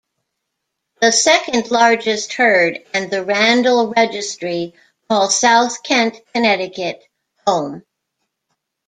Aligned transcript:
The 0.99 1.11
second 1.11 1.69
largest 1.69 2.33
herd, 2.33 2.79
and 2.91 3.11
the 3.11 3.23
Randall 3.23 3.93
Registry, 3.95 4.73
call 5.07 5.29
South 5.29 5.83
Kent, 5.83 6.17
Connecticut 6.33 7.03
home. 7.45 7.83